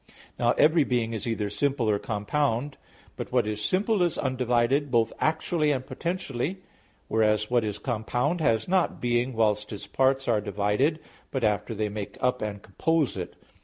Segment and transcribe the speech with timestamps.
[0.39, 2.75] Now every being is either simple or compound.
[3.15, 6.57] But what is simple is undivided, both actually and potentially.
[7.07, 11.89] Whereas what is compound, has not being whilst its parts are divided, but after they
[11.89, 13.35] make up and compose it.